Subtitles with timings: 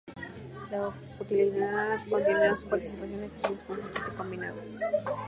[0.71, 4.65] La unidad continúa su participación en ejercicios conjuntos y combinados.